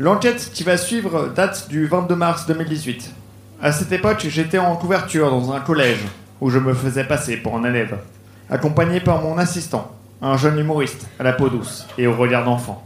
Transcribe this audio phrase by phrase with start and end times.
[0.00, 3.12] L'enquête qui va suivre date du 22 mars 2018.
[3.60, 6.06] À cette époque, j'étais en couverture dans un collège
[6.40, 7.98] où je me faisais passer pour un élève,
[8.48, 9.90] accompagné par mon assistant,
[10.22, 12.82] un jeune humoriste à la peau douce et au regard d'enfant,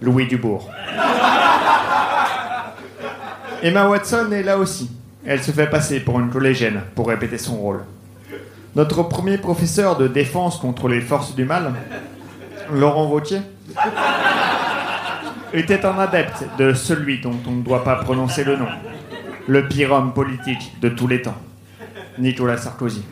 [0.00, 0.70] Louis Dubourg.
[3.64, 4.92] Emma Watson est là aussi.
[5.26, 7.80] Elle se fait passer pour une collégienne pour répéter son rôle.
[8.76, 11.72] Notre premier professeur de défense contre les forces du mal,
[12.72, 13.40] Laurent Vautier,
[15.54, 18.68] était un adepte de celui dont on ne doit pas prononcer le nom.
[19.46, 21.36] Le pire homme politique de tous les temps.
[22.18, 23.04] Nicolas Sarkozy.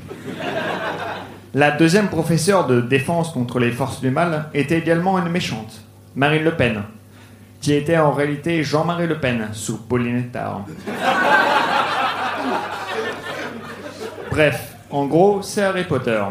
[1.55, 5.83] La deuxième professeure de défense contre les forces du mal était également une méchante,
[6.17, 6.83] Marine Le Pen,
[7.61, 10.65] qui était en réalité Jean-Marie Le Pen sous Pauline Ettard.
[14.31, 16.23] Bref, en gros, c'est Harry Potter.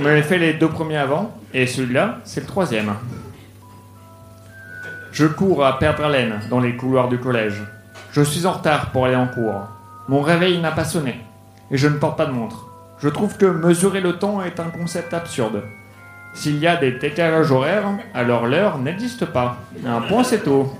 [0.00, 2.92] On avait fait les deux premiers avant, et celui-là, c'est le troisième.
[5.12, 7.60] Je cours à perdre haleine dans les couloirs du collège.
[8.12, 9.68] Je suis en retard pour aller en cours.
[10.08, 11.20] Mon réveil n'a pas sonné,
[11.70, 12.66] et je ne porte pas de montre.
[12.98, 15.64] Je trouve que mesurer le temps est un concept absurde.
[16.32, 19.58] S'il y a des décalages horaires, alors l'heure n'existe pas.
[19.84, 20.72] Un point c'est tôt.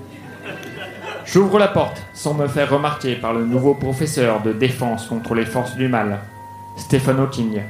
[1.25, 5.45] J'ouvre la porte sans me faire remarquer par le nouveau professeur de défense contre les
[5.45, 6.17] forces du mal,
[6.77, 7.61] Stephen Hawking,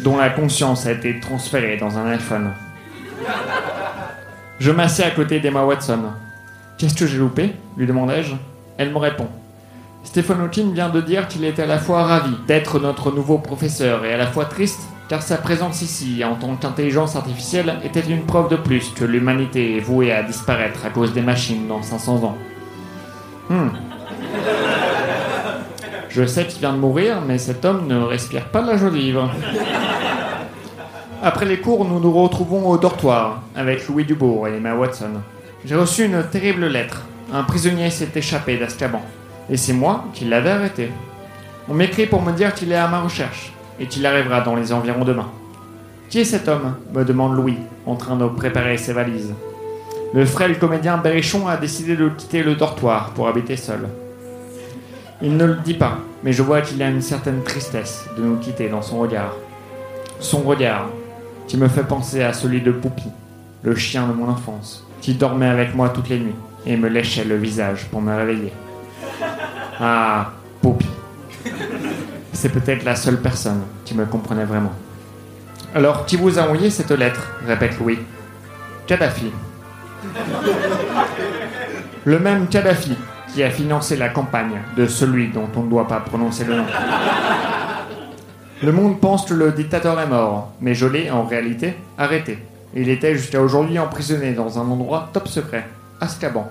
[0.00, 2.50] dont la conscience a été transférée dans un iPhone.
[4.58, 6.00] Je m'assieds à côté d'Emma Watson.
[6.78, 8.34] Qu'est-ce que j'ai loupé lui demandai-je.
[8.78, 9.26] Elle me répond.
[10.04, 14.04] Stephen Hawking vient de dire qu'il était à la fois ravi d'être notre nouveau professeur
[14.04, 18.22] et à la fois triste car sa présence ici en tant qu'intelligence artificielle était une
[18.22, 22.24] preuve de plus que l'humanité est vouée à disparaître à cause des machines dans 500
[22.24, 22.36] ans.
[23.50, 23.68] Hmm.
[26.08, 28.90] Je sais qu'il vient de mourir, mais cet homme ne respire pas de la joie
[28.90, 29.30] de vivre.
[31.26, 35.22] Après les cours, nous nous retrouvons au dortoir avec Louis Dubourg et Emma Watson.
[35.64, 37.00] J'ai reçu une terrible lettre.
[37.32, 39.00] Un prisonnier s'est échappé d'Azkaban.
[39.48, 40.90] Et c'est moi qui l'avais arrêté.
[41.66, 44.70] On m'écrit pour me dire qu'il est à ma recherche et qu'il arrivera dans les
[44.70, 45.30] environs demain.
[46.10, 46.74] Qui est cet homme?
[46.92, 49.32] me demande Louis, en train de préparer ses valises.
[50.12, 53.88] Le frêle comédien Berrichon a décidé de quitter le dortoir pour habiter seul.
[55.22, 58.36] Il ne le dit pas, mais je vois qu'il a une certaine tristesse de nous
[58.36, 59.32] quitter dans son regard.
[60.20, 60.88] Son regard,
[61.46, 63.10] qui me fait penser à celui de Poupie,
[63.62, 66.34] le chien de mon enfance, qui dormait avec moi toutes les nuits
[66.66, 68.52] et me léchait le visage pour me réveiller.
[69.80, 70.32] Ah,
[70.62, 70.88] Poupie.
[72.32, 74.72] C'est peut-être la seule personne qui me comprenait vraiment.
[75.74, 77.20] Alors, qui vous a envoyé cette lettre?
[77.46, 77.98] répète Louis.
[78.86, 79.32] Kadhafi.
[82.04, 82.96] Le même Kadhafi
[83.32, 86.66] qui a financé la campagne de celui dont on ne doit pas prononcer le nom.
[88.64, 92.38] Le monde pense que le dictateur est mort, mais je l'ai en réalité arrêté.
[92.74, 95.66] Il était jusqu'à aujourd'hui emprisonné dans un endroit top secret,
[96.00, 96.48] Azkaban.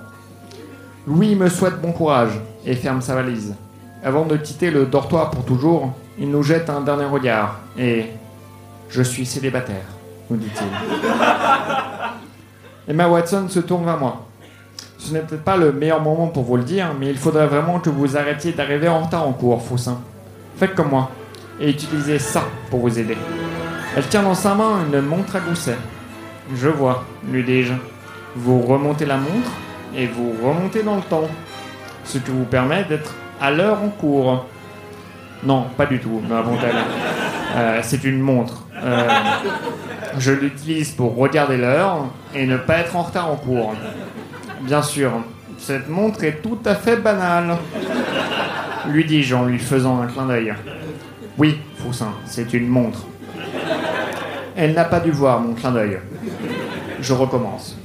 [1.08, 3.56] Louis me souhaite bon courage et ferme sa valise.
[4.04, 8.06] Avant de quitter le dortoir pour toujours, il nous jette un dernier regard et
[8.90, 9.88] je suis célibataire,
[10.30, 10.68] nous dit-il.
[12.94, 14.28] Emma Watson se tourne vers moi.
[15.00, 17.80] Ce n'est peut-être pas le meilleur moment pour vous le dire, mais il faudrait vraiment
[17.80, 20.00] que vous arrêtiez d'arriver en retard en cours, Faussin.
[20.58, 21.10] Faites comme moi
[21.60, 23.18] et utilisez ça pour vous aider.
[23.96, 25.78] Elle tient dans sa main une montre à gousset.
[26.56, 27.74] Je vois, lui dis-je.
[28.36, 29.52] Vous remontez la montre
[29.96, 31.28] et vous remontez dans le temps,
[32.04, 34.46] ce qui vous permet d'être à l'heure en cours.
[35.44, 36.76] Non, pas du tout, me elle
[37.56, 38.64] euh, c'est une montre.
[38.82, 39.08] Euh,
[40.18, 43.74] je l'utilise pour regarder l'heure et ne pas être en retard en cours.
[44.62, 45.12] Bien sûr,
[45.58, 47.58] cette montre est tout à fait banale.
[48.88, 50.54] Lui dis-je en lui faisant un clin d'œil.
[51.38, 53.06] Oui, Foussin, c'est une montre.
[54.56, 55.98] Elle n'a pas dû voir mon clin d'œil.
[57.02, 57.76] Je recommence.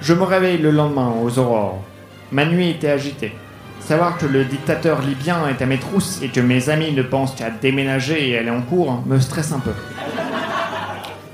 [0.00, 1.82] Je me réveille le lendemain aux aurores.
[2.32, 3.32] Ma nuit était agitée.
[3.78, 7.34] Savoir que le dictateur libyen est à mes trousses et que mes amis ne pensent
[7.34, 9.72] qu'à déménager et aller en cours me stresse un peu.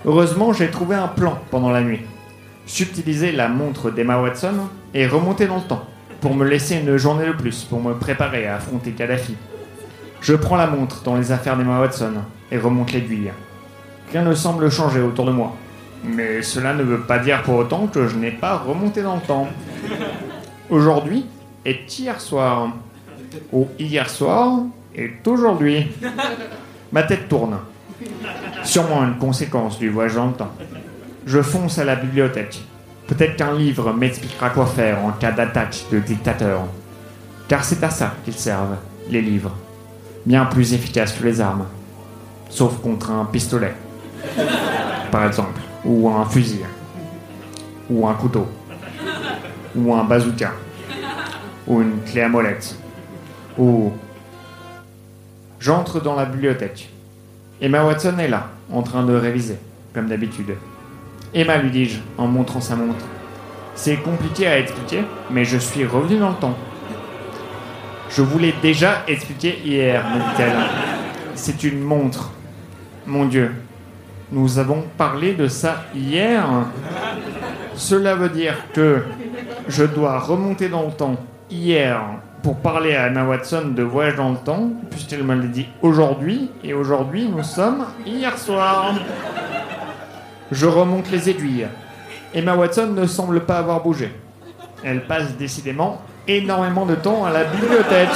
[0.05, 2.01] Heureusement, j'ai trouvé un plan pendant la nuit.
[2.67, 5.87] Subtiliser la montre d'Emma Watson et remonter dans le temps
[6.21, 9.37] pour me laisser une journée de plus pour me préparer à affronter Kadhafi.
[10.21, 12.13] Je prends la montre dans les affaires d'Emma Watson
[12.53, 13.33] et remonte l'aiguille.
[14.13, 15.55] Rien ne semble changer autour de moi.
[16.05, 19.23] Mais cela ne veut pas dire pour autant que je n'ai pas remonté dans le
[19.23, 19.49] temps.
[20.71, 21.27] Aujourd'hui
[21.65, 22.69] est hier soir.
[23.53, 24.61] Ou hier soir
[24.95, 25.89] est aujourd'hui.
[26.93, 27.59] Ma tête tourne.
[28.65, 30.53] Sûrement une conséquence du voyage dans le temps.
[31.27, 32.61] Je fonce à la bibliothèque.
[33.07, 36.63] Peut-être qu'un livre m'expliquera quoi faire en cas d'attaque de dictateur.
[37.49, 38.77] Car c'est à ça qu'ils servent,
[39.09, 39.55] les livres.
[40.27, 41.67] Bien plus efficaces que les armes.
[42.49, 43.75] Sauf contre un pistolet.
[45.11, 46.61] Par exemple ou un fusil.
[47.89, 48.47] ou un couteau,
[49.75, 50.53] ou un bazooka,
[51.67, 52.77] ou une clé à molette,
[53.59, 53.93] ou...
[55.59, 56.89] J'entre dans la bibliothèque.
[57.61, 59.59] Emma Watson est là, en train de réviser,
[59.93, 60.55] comme d'habitude.
[61.35, 63.05] Emma, lui dis-je, en montrant sa montre.
[63.75, 66.57] C'est compliqué à expliquer, mais je suis revenu dans le temps.
[68.11, 70.57] Je vous l'ai déjà expliqué hier, me dit-elle.
[71.37, 72.33] C'est une montre.
[73.07, 73.53] Mon Dieu,
[74.33, 76.45] nous avons parlé de ça hier.
[77.75, 79.05] Cela veut dire que
[79.69, 81.17] je dois remonter dans le temps
[81.49, 82.01] hier
[82.43, 86.51] pour parler à Emma Watson de voyage dans le temps, puisqu'elle me l'a dit aujourd'hui,
[86.65, 88.95] et aujourd'hui nous sommes hier soir.
[90.51, 91.69] Je remonte les aiguilles.
[92.35, 94.13] Emma Watson ne semble pas avoir bougé.
[94.83, 96.03] Elle passe décidément
[96.39, 98.09] énormément de temps à la bibliothèque.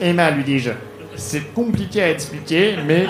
[0.00, 0.70] Emma, lui dis-je,
[1.16, 3.06] c'est compliqué à expliquer, mais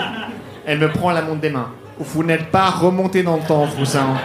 [0.65, 1.69] elle me prend la montre des mains.
[1.99, 4.15] Vous n'êtes pas remonté dans le temps, Froussin,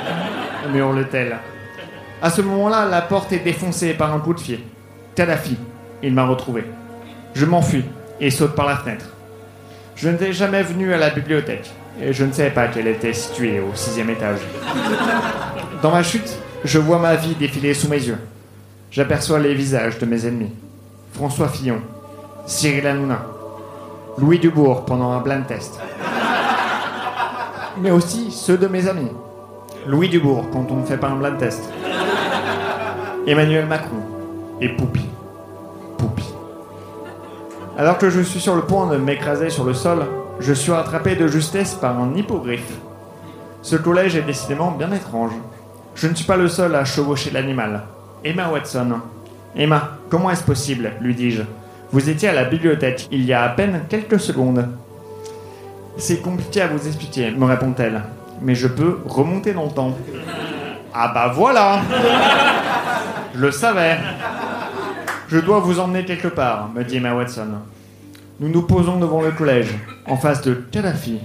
[0.72, 1.36] me hurle-t-elle.
[2.20, 4.64] À ce moment-là, la porte est défoncée par un coup de pied.
[5.14, 5.56] Kadhafi,
[6.02, 6.64] il m'a retrouvé.
[7.34, 7.84] Je m'enfuis
[8.20, 9.06] et saute par la fenêtre.
[9.94, 11.70] Je n'étais jamais venu à la bibliothèque
[12.00, 14.38] et je ne savais pas qu'elle était située au sixième étage.
[15.82, 18.18] Dans ma chute, je vois ma vie défiler sous mes yeux.
[18.90, 20.52] J'aperçois les visages de mes ennemis.
[21.12, 21.82] François Fillon,
[22.46, 23.26] Cyril Hanouna,
[24.16, 25.78] Louis Dubourg pendant un blind test.
[27.82, 29.10] Mais aussi ceux de mes amis.
[29.86, 31.68] Louis Dubourg quand on ne fait pas un blind test.
[33.26, 34.00] Emmanuel Macron
[34.60, 35.04] et Poupi.
[35.98, 36.24] Poupi.
[37.76, 40.06] Alors que je suis sur le point de m'écraser sur le sol,
[40.40, 42.72] je suis rattrapé de justesse par un hippogriffe.
[43.60, 45.32] Ce collège est décidément bien étrange.
[45.94, 47.82] Je ne suis pas le seul à chevaucher l'animal.
[48.24, 49.00] Emma Watson.
[49.56, 51.42] Emma, comment est-ce possible lui dis-je.
[51.90, 54.68] Vous étiez à la bibliothèque il y a à peine quelques secondes.
[55.96, 58.02] C'est compliqué à vous expliquer, me répond-elle.
[58.42, 59.96] Mais je peux remonter dans le temps.
[60.94, 61.80] Ah bah voilà
[63.34, 63.98] Je le savais.
[65.28, 67.48] Je dois vous emmener quelque part, me dit Emma Watson.
[68.40, 69.74] Nous nous posons devant le collège,
[70.06, 71.18] en face de Kadhafi.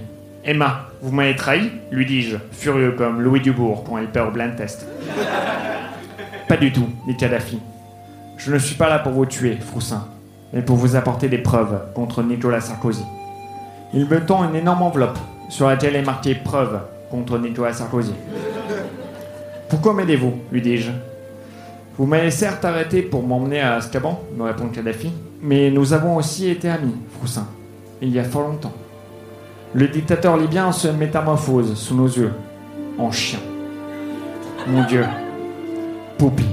[0.44, 4.56] Emma, vous m'avez trahi lui dis-je, furieux comme Louis Dubourg quand il perd au blind
[4.56, 4.86] test.
[6.48, 7.58] Pas du tout, dit Kadhafi.
[8.36, 10.06] Je ne suis pas là pour vous tuer, Froussin,
[10.52, 13.04] mais pour vous apporter des preuves contre Nicolas Sarkozy.
[13.94, 15.18] Il me tend une énorme enveloppe
[15.48, 16.80] sur laquelle est marqué preuve
[17.10, 18.12] contre Nicolas Sarkozy.
[19.70, 20.90] Pourquoi m'aidez-vous lui dis-je.
[21.96, 26.50] Vous m'avez certes arrêté pour m'emmener à Azkaban, me répond Kadhafi, mais nous avons aussi
[26.50, 27.46] été amis, Froussin,
[28.02, 28.72] il y a fort longtemps.
[29.72, 32.32] Le dictateur libyen se métamorphose sous nos yeux,
[32.98, 33.38] en chien.
[34.66, 35.04] Mon Dieu,
[36.18, 36.46] Poupi.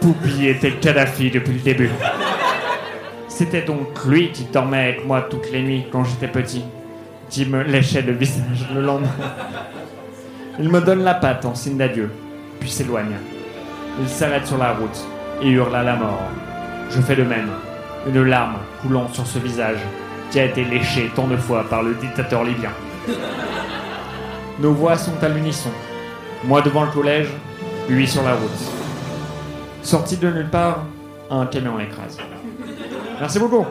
[0.00, 1.90] Poupi était Kadhafi depuis le début.
[3.28, 6.64] C'était donc lui qui dormait avec moi toutes les nuits quand j'étais petit,
[7.30, 9.08] qui me léchait le visage le lendemain.
[10.58, 12.10] Il me donne la patte en signe d'adieu,
[12.58, 13.16] puis s'éloigne.
[14.00, 15.06] Il s'arrête sur la route
[15.40, 16.22] et hurle à la mort.
[16.90, 17.50] Je fais de même,
[18.06, 19.78] une larme coulant sur ce visage
[20.30, 22.72] qui a été léché tant de fois par le dictateur libyen.
[24.58, 25.70] Nos voix sont à l'unisson.
[26.44, 27.28] Moi devant le collège,
[27.88, 28.50] lui sur la route.
[29.82, 30.84] Sorti de nulle part,
[31.30, 32.18] un camion l'écrase.
[33.20, 33.66] Merci beaucoup.